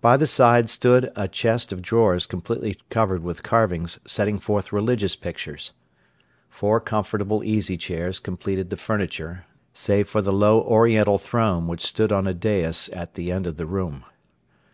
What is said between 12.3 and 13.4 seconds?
dais at the